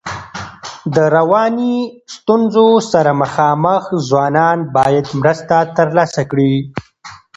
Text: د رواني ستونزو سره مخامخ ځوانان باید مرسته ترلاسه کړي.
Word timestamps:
د 0.95 0.97
رواني 1.15 1.75
ستونزو 2.15 2.67
سره 2.91 3.11
مخامخ 3.21 3.83
ځوانان 4.07 4.57
باید 4.75 5.05
مرسته 5.19 5.55
ترلاسه 5.77 6.21
کړي. 6.31 6.53